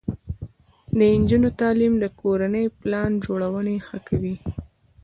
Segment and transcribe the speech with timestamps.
[0.97, 4.35] د نجونو تعلیم د کورنۍ پلان جوړونې ښه کوي.